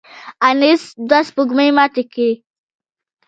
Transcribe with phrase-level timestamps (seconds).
[0.47, 2.31] انیسټ دوه سپوږمۍ ماتې کړې.